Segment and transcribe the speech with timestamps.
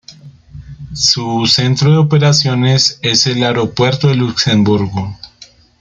[0.95, 5.15] Su centro de operaciones es el Aeropuerto de Luxemburgo.